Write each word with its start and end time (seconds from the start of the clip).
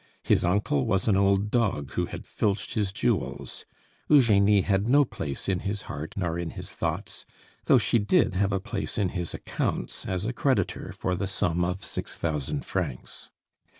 His 0.23 0.43
uncle 0.43 0.87
was 0.87 1.07
an 1.07 1.15
old 1.15 1.51
dog 1.51 1.91
who 1.91 2.07
had 2.07 2.25
filched 2.25 2.73
his 2.73 2.91
jewels; 2.91 3.65
Eugenie 4.09 4.61
had 4.61 4.87
no 4.89 5.05
place 5.05 5.47
in 5.47 5.59
his 5.59 5.83
heart 5.83 6.15
nor 6.17 6.39
in 6.39 6.49
his 6.49 6.71
thoughts, 6.71 7.23
though 7.65 7.77
she 7.77 7.99
did 7.99 8.33
have 8.33 8.51
a 8.51 8.59
place 8.59 8.97
in 8.97 9.09
his 9.09 9.35
accounts 9.35 10.07
as 10.07 10.25
a 10.25 10.33
creditor 10.33 10.91
for 10.91 11.13
the 11.13 11.27
sum 11.27 11.63
of 11.63 11.83
six 11.83 12.15
thousand 12.17 12.65
francs. 12.65 13.29